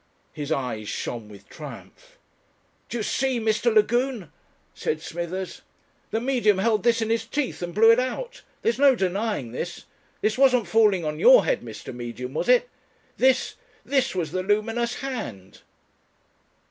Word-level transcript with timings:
His 0.33 0.51
eyes 0.51 0.89
shone 0.89 1.29
with 1.29 1.47
triumph. 1.47 2.17
"Do 2.89 2.97
you 2.97 3.03
see, 3.03 3.39
Mr. 3.39 3.71
Lagune?" 3.71 4.31
said 4.73 4.99
Smithers. 4.99 5.61
"The 6.09 6.19
Medium 6.19 6.57
held 6.57 6.81
this 6.81 7.03
in 7.03 7.11
his 7.11 7.23
teeth 7.23 7.61
and 7.61 7.71
blew 7.75 7.91
it 7.91 7.99
out. 7.99 8.41
There's 8.63 8.79
no 8.79 8.95
denying 8.95 9.51
this. 9.51 9.85
This 10.21 10.39
wasn't 10.39 10.67
falling 10.67 11.05
on 11.05 11.19
your 11.19 11.45
head, 11.45 11.61
Mr. 11.61 11.93
Medium, 11.93 12.33
was 12.33 12.49
it? 12.49 12.67
This 13.17 13.57
this 13.85 14.15
was 14.15 14.31
the 14.31 14.41
luminous 14.41 15.01
hand!" 15.01 15.61